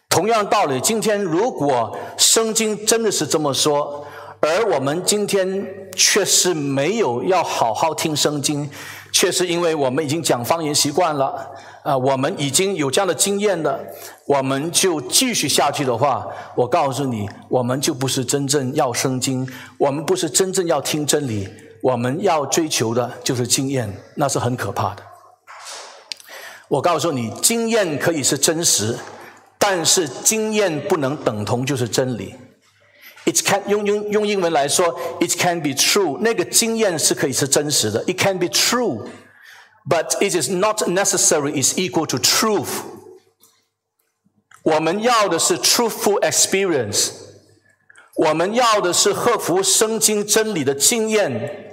[0.10, 4.06] 同样道理，今天如果圣经真的是这么说，
[4.42, 5.66] 而我们今天
[5.96, 8.70] 却是没有要好好听圣经，
[9.14, 11.50] 却是因为我们已经讲方言习惯了。
[11.84, 13.78] 啊，我们已经有这样的经验了，
[14.26, 16.26] 我们就继续下去的话，
[16.56, 19.46] 我告诉你，我们就不是真正要圣经，
[19.78, 21.48] 我们不是真正要听真理，
[21.82, 25.04] 我们要追求的就是经验，那是很可怕的。
[26.70, 28.98] 我告诉你，经验可以是真实，
[29.60, 32.34] 但是经验不能等同就是真理。
[33.26, 39.06] It can 用用用英文来说，It can be true，那个经验是可以是真实的，It can be true。
[39.86, 42.70] But it is not necessary is equal to truth。
[44.64, 47.10] 我们要的是 truthful experience，
[48.16, 51.70] 我们要的是克服圣经真理的经验。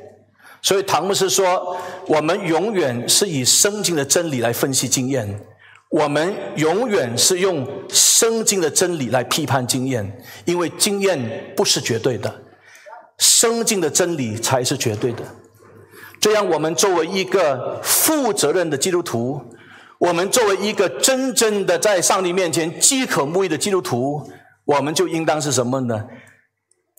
[0.61, 1.77] 所以唐牧师说，
[2.09, 5.41] 我们永远是以圣经的真理来分析经验，
[5.89, 12.43] 我们永远是用圣经的真理来批判经验，因为经验不是绝对的，
[13.19, 15.23] 圣经的真理才是绝对的。
[16.21, 19.41] 这样，我们作为一个负责任的基督徒，
[19.99, 24.31] 我们作为一个真正的在上帝面前饥渴慕义的基督徒，
[24.67, 26.07] 我们就应当是什么呢？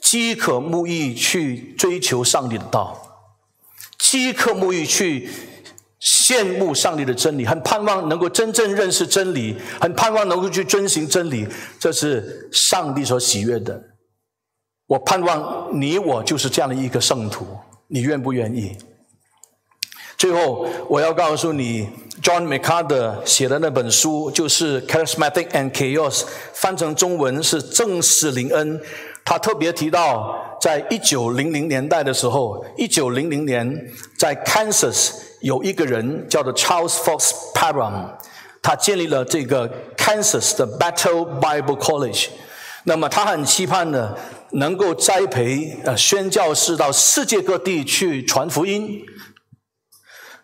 [0.01, 2.99] 饥渴慕义去追求上帝的道，
[3.99, 5.29] 饥渴慕义去
[6.01, 11.47] 羡慕上帝的真理，很盼望能够真正认识真理，很盼望能够去遵循真理，
[11.79, 13.79] 这是上帝所喜悦的。
[14.87, 17.45] 我盼望你我就是这样的一个圣徒，
[17.87, 18.75] 你愿不愿意？
[20.21, 21.89] 最后，我要告诉你
[22.21, 26.19] ，John MacArthur 写的那本书就是《Charismatic and Chaos》，
[26.53, 28.79] 翻成中文是《正式灵恩》。
[29.25, 35.09] 他特别提到，在一九零零年代的时候，一九零零年在 Kansas
[35.39, 38.11] 有一个人叫做 Charles Fox Parham，
[38.61, 39.67] 他建立了这个
[39.97, 42.27] Kansas 的 Battle Bible College。
[42.83, 44.15] 那么他很期盼呢，
[44.51, 49.01] 能够栽培呃宣教士到世界各地去传福音。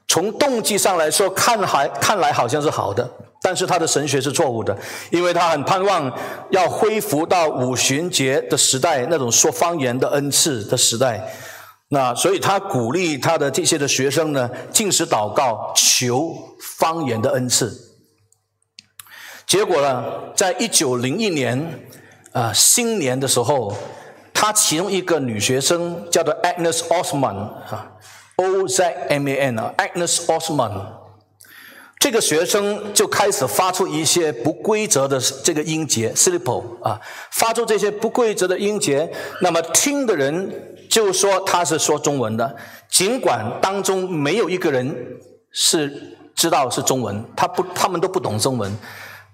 [0.08, 3.10] 从动机上来说，看还看来好像是好的，
[3.42, 4.76] 但是他的神学是错误的，
[5.12, 6.12] 因为他很盼望
[6.50, 11.30] 要恢复到五旬节的时代那种说方言的恩赐的时代，
[11.90, 16.34] 那所以他鼓励他的这些的学生呢，进食祷告求
[16.78, 17.78] 方言的恩赐。
[19.46, 20.04] 结果呢，
[20.36, 21.82] 在一九零一年
[22.32, 23.74] 啊新年的时候，
[24.34, 27.92] 他其中一个女学生叫做 Agnes Osman 啊。
[28.38, 30.72] O Z M A N 啊，Agnes Osman，
[32.00, 39.12] 这个学生就开始发出一些不规则的这个音节，syllable 啊，发出这些不规则的音节。
[39.42, 42.56] 那么听的人就说他是说中文的，
[42.88, 44.96] 尽管当中没有一个人
[45.52, 48.72] 是知道是中文，他不，他们都不懂中文，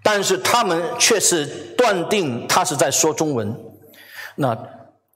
[0.02, 1.46] 但是他们却是
[1.78, 3.54] 断定他是在说中文。
[4.38, 4.58] 那。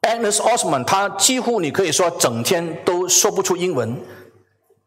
[0.07, 4.01] Agnes Osman，他几乎你可以说整天都说不出英文，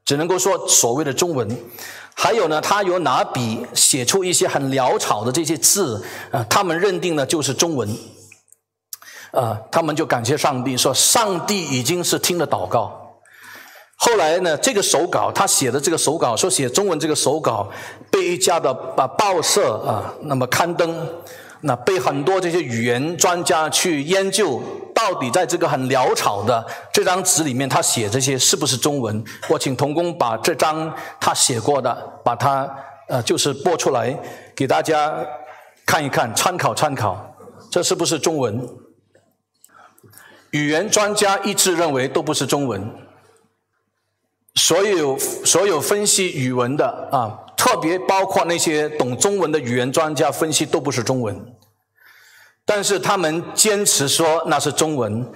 [0.06, 1.46] 只能够说所谓的中文。
[2.14, 7.88] 还有呢，他有拿笔写出一些很潦草的这些字，啊，他们认定呢就是中文。
[9.32, 13.20] 啊，他们就感谢上帝，说上帝已经是听了祷告。
[13.96, 17.70] 后来呢，这个手稿他写的这个手稿，说写中文这个手稿
[18.10, 21.06] 被一家的啊报社啊那么刊登。
[21.62, 24.62] 那被很多这些语言专家去研究，
[24.94, 29.22] 到底在这个很潦草的这张纸里面，他写这些是不是中文？
[29.48, 31.94] 我请童工把这张他写过的，
[32.24, 32.68] 把它
[33.08, 34.18] 呃，就是播出来
[34.54, 35.14] 给大家
[35.84, 37.34] 看一看，参考参考，
[37.70, 38.66] 这是不是中文？
[40.52, 42.90] 语言专家一致认为都不是中文。
[44.56, 51.54] 所有所有分析语文的啊，特别包括那些懂中文的语言专家分析都不是中文，
[52.64, 55.30] 但是他们坚持说那是中文。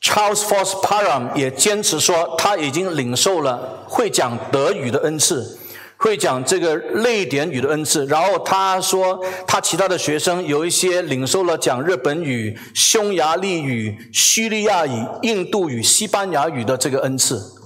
[0.00, 5.58] Charles Fox Parham 也坚持说他已经领受了会讲德语的恩赐。
[5.96, 17.59] 会讲这个瑞典语的恩赐，然后他说他其他的学生有一些领受了讲日本语、匈牙利语、叙利亚语、印度语、西班牙语的这个恩赐，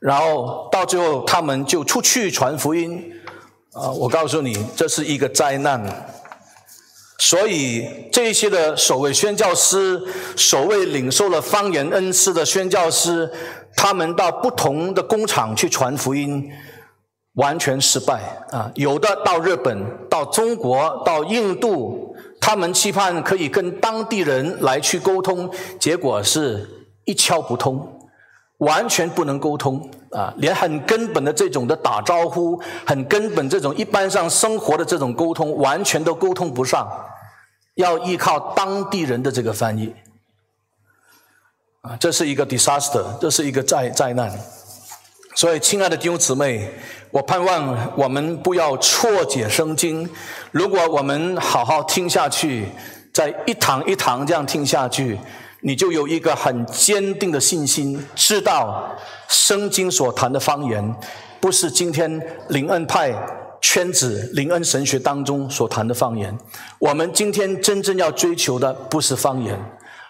[0.00, 3.12] 然后到最后他们就出去传福音。
[3.72, 6.08] 啊，我告诉你，这是一个灾难。
[7.18, 10.02] 所以这一些的所谓宣教师，
[10.36, 13.30] 所谓领受了方言恩赐的宣教师，
[13.76, 16.50] 他们到不同的工厂去传福音。
[17.34, 18.72] 完全失败啊！
[18.76, 26.66] 有的到日本、到中国、到印度，他们期盼可以跟当地人来去沟通，结果是
[27.04, 27.95] 一窍不通，
[28.58, 30.32] 完全不能沟通啊！
[30.38, 36.90] 连很根本的这种的打招呼，很根本这种一般上生活的这种沟通，完全都沟通不上，
[37.74, 39.94] 要依靠当地人的这个翻译
[41.82, 41.96] 啊！
[41.98, 44.30] 这是一个 disaster，这是一个灾灾难。
[45.34, 46.72] 所以，亲爱的弟兄姊妹。
[47.12, 50.06] 我盼望我们不要错解圣经。
[50.50, 52.68] 如果我们好好听下去，
[53.14, 55.18] 在一堂一堂这样听下去，
[55.66, 58.88] 你就有一个很坚定的信心，知道
[59.26, 60.94] 圣经所谈的方言，
[61.40, 63.12] 不是今天灵恩派
[63.60, 66.38] 圈子、灵恩神学当中所谈的方言。
[66.78, 69.58] 我们今天真正要追求的不是方言，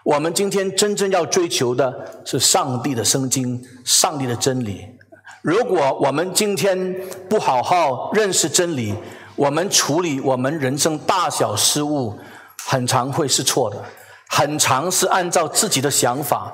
[0.04, 4.86] 我们今天真正要追求的是上帝的圣经、上帝的真理。
[5.40, 6.94] 如果我们今天
[7.30, 8.94] 不好好认识真理，
[9.34, 12.14] 我们处理我们人生大小事物，
[12.66, 13.82] 很常会是错的，
[14.28, 16.52] 很常是按照自己的想法，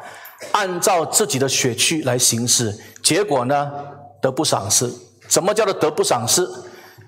[0.53, 3.70] 按照自己的血气来行事，结果呢
[4.20, 4.93] 得不赏识。
[5.29, 6.49] 什么叫做得不赏识？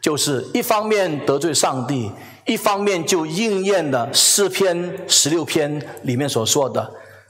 [0.00, 2.10] 就是一方面得罪上帝，
[2.46, 6.82] 一方面就应验了诗篇十六篇里面所说的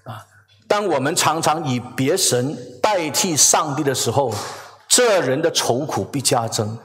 [0.04, 0.24] 啊。
[0.66, 4.34] 当我们常常以别神代替上帝的时候，
[4.88, 6.76] 这人的愁苦必加增。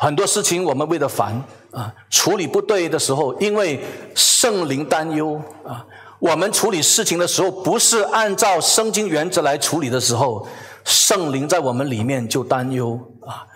[0.00, 3.82] 很多事情我们为了烦啊，处理不对的时候，因为
[4.14, 5.84] 圣灵担忧啊，
[6.20, 10.46] 我们处理事情的时候不是按照圣经原则来处理的时候，
[10.84, 13.46] 圣灵在我们里面就担忧啊，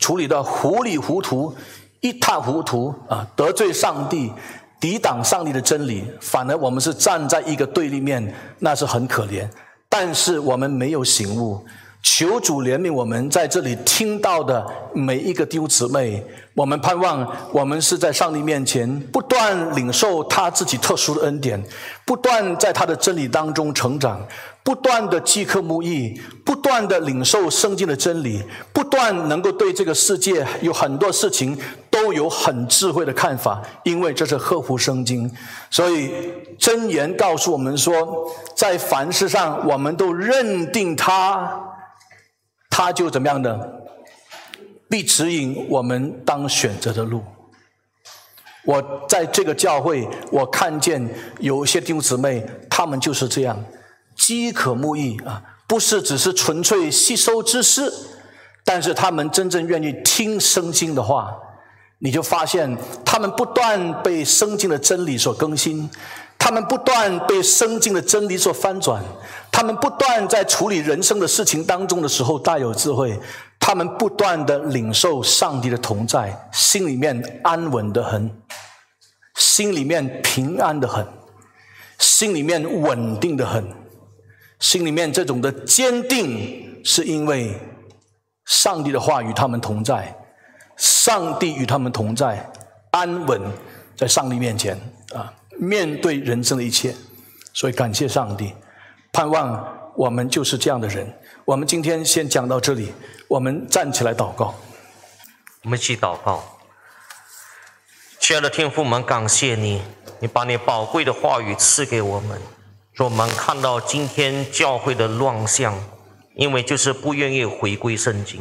[0.00, 1.54] 处理的糊里糊涂、
[2.00, 4.32] 一塌糊涂啊，得罪上帝。
[4.80, 9.48] 抵挡上帝的真理，反而我们是站在一个对立面，那是很可怜。
[9.88, 11.64] 但是我们没有醒悟，
[12.04, 16.22] 求主怜悯我们在这里听到的每一个弟兄姊妹。
[16.52, 21.60] 我们盼望我们是在上帝面前不断领受他自己特殊的恩典，
[22.04, 24.20] 不断在他的真理当中成长。
[24.62, 28.42] 不断的饥渴慕义，不断的领受圣经的真理，
[28.72, 31.58] 不断能够对这个世界有很多事情
[31.90, 35.30] 都有很智慧的看法，因为这是合乎圣经。
[35.70, 36.10] 所以
[36.58, 37.76] 真言告诉我们。
[37.76, 39.94] 说，在凡事上我们。
[39.96, 41.73] 都认定他，
[42.76, 43.86] 他就怎么样的，
[44.90, 47.22] 必指引我们当选择的路。
[48.64, 51.08] 我在这个教会，我看见
[51.38, 53.64] 有一些弟兄姊妹，他们就是这样。
[54.16, 57.92] 饥渴慕义啊，不是只是纯粹吸收知识，
[58.64, 61.32] 但是他们真正愿意听圣经的话，
[62.00, 65.88] 你就发现他们不断被圣经的真理所更新，
[66.44, 69.02] 他们不断被圣经的真理所翻转，
[69.50, 73.18] 他们不断在处理人生的事情当中的时候大有智慧，
[73.58, 78.30] 他们不断的领受上帝的同在，心里面安稳的很，
[79.36, 81.08] 心里面平安的很，
[81.98, 83.66] 心里面稳定的很。
[84.60, 87.58] 心里面这种的坚定，是因为
[88.44, 90.14] 上帝的话与他们同在，
[90.76, 92.50] 上帝与他们同在，
[92.90, 93.40] 安稳
[93.96, 94.78] 在上帝面前
[95.14, 96.94] 啊，面对人生的一切，
[97.52, 98.52] 所以感谢上帝，
[99.12, 101.12] 盼望我们就是这样的人。
[101.44, 102.92] 我们今天先讲到这里，
[103.28, 104.54] 我们站起来祷告，
[105.62, 106.42] 我们一起祷告。
[108.18, 109.82] 亲爱的天父，们感谢你，
[110.20, 112.40] 你把你宝贵的话语赐给我们。
[112.94, 115.78] 说我们看到今天教会的乱象，
[116.36, 118.40] 因为就是不愿意回归圣经，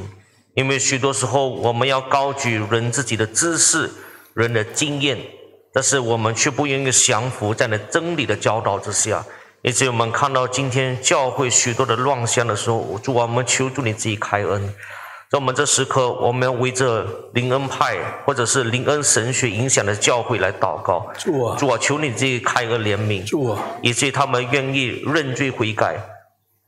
[0.56, 3.92] 因为许多时候我们要高举人自己的知识、
[4.34, 5.18] 人的经验，
[5.74, 9.26] 但是我们却不愿意降服在那真理的教导之下。
[9.64, 14.74] 以至于我们看到今天教会许多的乱象的时候，主啊我们求助你自己开恩。
[15.32, 21.12] 在我们这时刻，我们围着灵恩派或者是灵恩神学影响的教会来祷告。
[21.18, 23.26] 主啊，主啊，求你自己开恩怜悯。
[23.26, 25.98] 主啊，以至于他们愿意认罪悔改，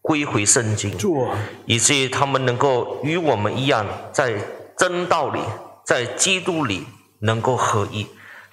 [0.02, 1.38] 归回圣经，主啊，
[1.68, 4.34] 以至于他们能够与我们一样，在
[4.78, 5.40] 真道里，
[5.86, 6.86] 在基督里
[7.20, 8.08] 能够合一。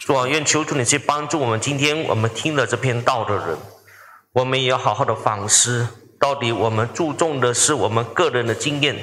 [0.05, 1.61] 主啊，愿求主你去帮助我们。
[1.61, 3.57] 今天我们听了这篇道的人，
[4.33, 5.87] 我们也要好好的反思，
[6.19, 8.97] 到底我们注重的是我们个人的经验，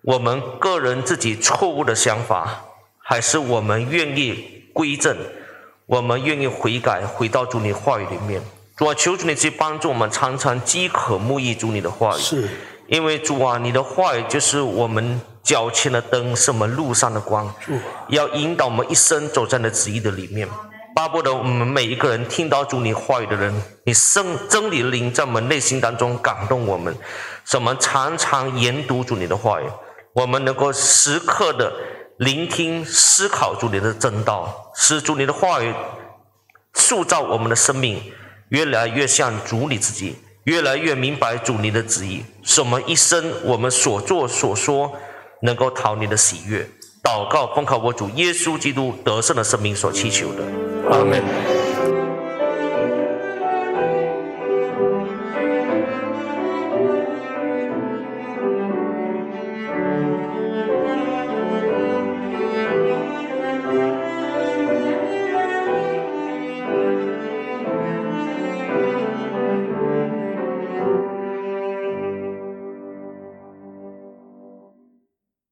[0.00, 2.64] 我们个人自己错误的想法，
[2.96, 5.14] 还是我们愿意归正，
[5.84, 8.40] 我们愿意悔改，回到主你话语里面。
[8.74, 12.20] 主啊，求主你去帮助我们，常常饥渴慕义主你的话语。
[12.20, 12.48] 是，
[12.86, 17.54] 因为主啊，你的话语就是我们脚前的灯，是我们路上的光，
[18.08, 20.48] 要引导我们一生走在你的旨意的里面。
[20.92, 26.92] 巴不得我们每一个人听到主你话语的人，你生真理的灵在我们内心当中感动我们，
[27.44, 29.64] 使我们常常研读主你的话语，
[30.14, 31.72] 我们能够时刻的
[32.18, 35.72] 聆听、思考主你的真道，使主你的话语
[36.74, 38.02] 塑造我们的生命。
[38.48, 44.92] 越来越像主你自己，越来越明白主你的旨意，使我们一生我们所做所说
[45.46, 46.68] 能够讨你的喜悦。
[47.02, 50.42] 祷告，奉靠我主耶稣基督得胜的生命所祈求的。
[50.90, 51.55] 阿门。